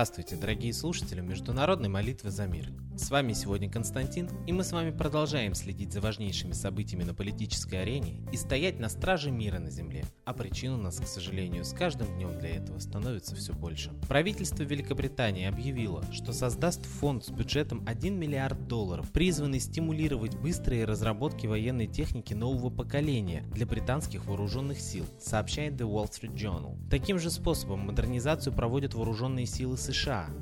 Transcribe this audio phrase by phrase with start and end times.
[0.00, 2.72] Здравствуйте, дорогие слушатели Международной молитвы за мир.
[2.96, 7.82] С вами сегодня Константин, и мы с вами продолжаем следить за важнейшими событиями на политической
[7.82, 10.04] арене и стоять на страже мира на Земле.
[10.24, 13.90] А причин у нас, к сожалению, с каждым днем для этого становится все больше.
[14.08, 21.46] Правительство Великобритании объявило, что создаст фонд с бюджетом 1 миллиард долларов, призванный стимулировать быстрые разработки
[21.46, 26.76] военной техники нового поколения для британских вооруженных сил, сообщает The Wall Street Journal.
[26.90, 29.89] Таким же способом модернизацию проводят вооруженные силы США,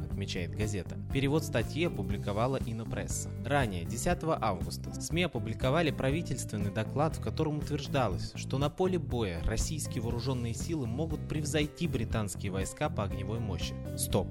[0.04, 0.96] отмечает газета.
[1.12, 3.30] Перевод статьи опубликовала Инопресса.
[3.44, 10.02] Ранее, 10 августа, СМИ опубликовали правительственный доклад, в котором утверждалось, что на поле боя российские
[10.02, 13.74] вооруженные силы могут превзойти британские войска по огневой мощи.
[13.96, 14.28] Стоп!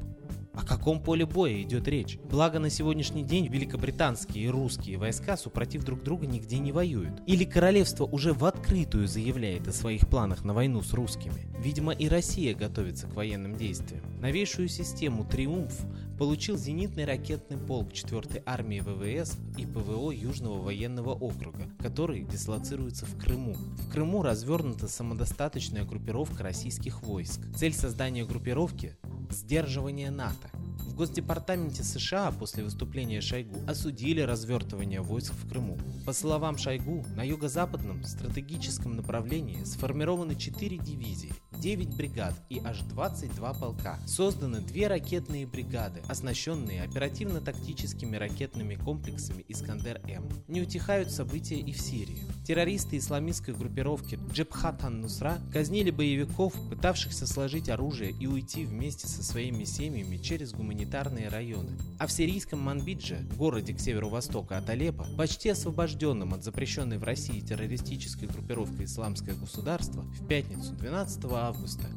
[0.58, 2.18] О каком поле боя идет речь?
[2.32, 7.22] Благо на сегодняшний день великобританские и русские войска супротив друг друга нигде не воюют.
[7.28, 11.48] Или королевство уже в открытую заявляет о своих планах на войну с русскими.
[11.60, 14.04] Видимо и Россия готовится к военным действиям.
[14.20, 15.80] Новейшую систему «Триумф»
[16.18, 23.16] получил зенитный ракетный полк 4-й армии ВВС и ПВО Южного военного округа, который дислоцируется в
[23.20, 23.54] Крыму.
[23.54, 27.42] В Крыму развернута самодостаточная группировка российских войск.
[27.56, 28.98] Цель создания группировки
[29.32, 30.50] сдерживание НАТО.
[30.80, 35.78] В Госдепартаменте США после выступления Шойгу осудили развертывание войск в Крыму.
[36.06, 43.54] По словам Шойгу, на юго-западном стратегическом направлении сформированы 4 дивизии, 9 бригад и аж 22
[43.54, 43.98] полка.
[44.06, 50.30] Созданы две ракетные бригады, оснащенные оперативно-тактическими ракетными комплексами «Искандер-М».
[50.48, 52.24] Не утихают события и в Сирии.
[52.46, 59.64] Террористы исламистской группировки Джебхат ан-Нусра казнили боевиков, пытавшихся сложить оружие и уйти вместе со своими
[59.64, 61.72] семьями через гуманитарные районы.
[61.98, 67.40] А в сирийском Манбидже, городе к северу-востока от Алеппо, почти освобожденном от запрещенной в России
[67.40, 71.47] террористической группировкой «Исламское государство», в пятницу 12 августа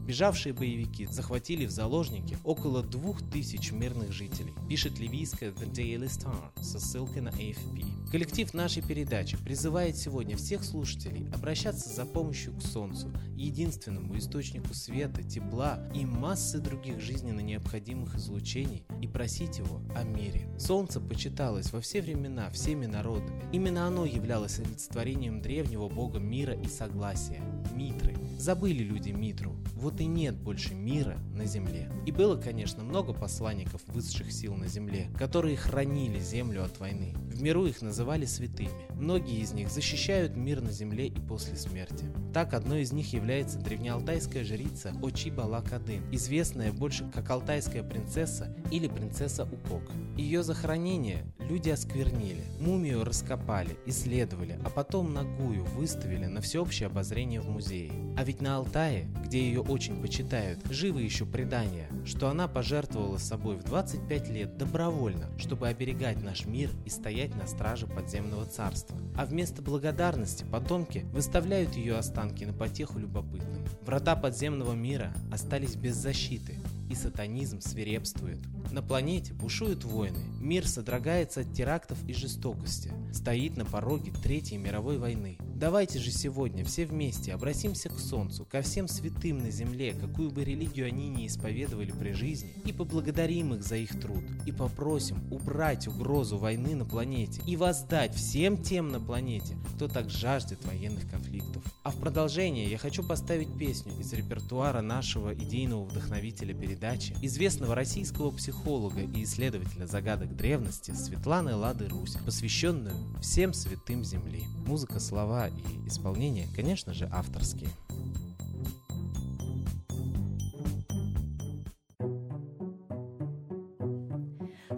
[0.07, 6.63] бежавшие боевики захватили в заложники около двух тысяч мирных жителей, пишет ливийская The Daily Star
[6.63, 8.11] со ссылкой на AFP.
[8.11, 15.23] Коллектив нашей передачи призывает сегодня всех слушателей обращаться за помощью к Солнцу, единственному источнику света,
[15.23, 20.49] тепла и массы других жизненно необходимых излучений, и просить его о мире.
[20.59, 23.45] Солнце почиталось во все времена всеми народами.
[23.53, 27.43] Именно оно являлось олицетворением древнего бога мира и согласия–
[27.75, 28.15] Митры.
[28.39, 31.91] Забыли люди Митру, вот и нет больше мира на земле.
[32.05, 37.15] И было, конечно, много посланников высших сил на земле, которые хранили землю от войны.
[37.31, 38.71] В миру их называли святыми.
[38.95, 42.05] Многие из них защищают мир на земле и после смерти.
[42.35, 48.89] Так, одной из них является древнеалтайская жрица Очи Балакадын, известная больше как алтайская принцесса или
[48.89, 49.83] принцесса Укок.
[50.17, 57.49] Ее захоронение люди осквернили, мумию раскопали, исследовали, а потом нагую выставили на всеобщее обозрение в
[57.49, 57.93] музее.
[58.17, 63.55] А ведь на Алтае, где ее очень почитают, живы еще предания, что она пожертвовала собой
[63.59, 68.99] в 25 лет добровольно, чтобы оберегать наш мир и стоять на страже подземного царства.
[69.17, 73.65] А вместо благодарности потомки выставляют ее останки на потеху любопытным.
[73.83, 76.57] Врата подземного мира остались без защиты,
[76.91, 78.41] и сатанизм свирепствует.
[78.73, 84.99] На планете бушуют войны, мир содрогается от терактов и жестокости, стоит на пороге Третьей мировой
[84.99, 85.39] войны.
[85.61, 90.43] Давайте же сегодня все вместе обратимся к Солнцу, ко всем святым на земле, какую бы
[90.43, 95.87] религию они ни исповедовали при жизни, и поблагодарим их за их труд, и попросим убрать
[95.87, 101.63] угрозу войны на планете и воздать всем тем на планете, кто так жаждет военных конфликтов.
[101.83, 108.31] А в продолжение я хочу поставить песню из репертуара нашего идейного вдохновителя передачи, известного российского
[108.31, 114.45] психолога и исследователя загадок древности Светланы Лады Русь, посвященную всем святым Земли.
[114.67, 117.71] Музыка, слова и исполнение, конечно же, авторские.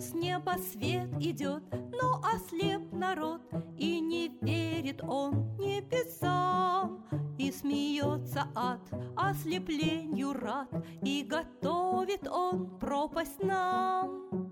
[0.03, 3.41] С неба свет идет, но ослеп народ,
[3.79, 7.05] И не верит он небесам,
[7.39, 8.81] И смеется от
[9.17, 10.69] ослеплению рад,
[11.05, 14.52] И готовит он пропасть нам.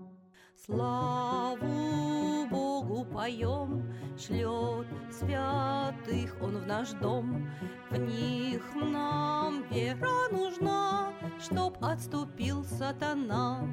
[0.63, 7.49] Славу Богу поем, шлет святых Он в наш дом.
[7.89, 13.67] В них нам вера нужна, чтоб отступил сатана.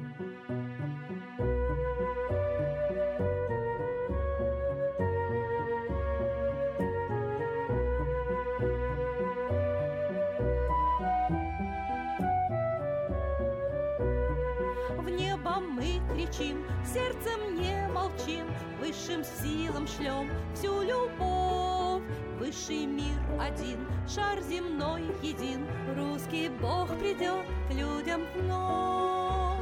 [14.99, 18.45] В небо мы кричим, сердцем не молчим,
[18.81, 22.03] Высшим силам шлем всю любовь.
[22.37, 25.65] Высший мир один, шар земной един,
[25.95, 29.59] Русский Бог придет к людям вновь.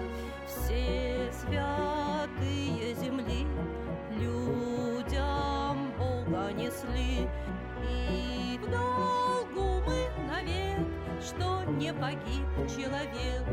[0.48, 3.46] Все святые земли
[4.20, 7.30] людям Бога несли,
[7.88, 10.80] И в долгу мы навек,
[11.22, 12.44] что не погиб
[12.76, 13.44] человек.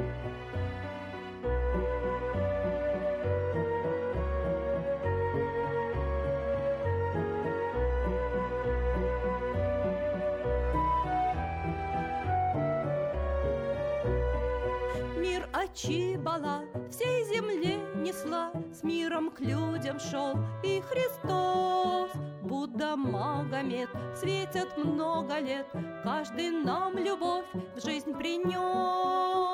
[15.74, 22.10] Мир Ачибала всей земле несла, С миром к людям шел и Христос.
[22.42, 25.66] Будда Магомед светят много лет,
[26.04, 29.53] Каждый нам любовь в жизнь принес.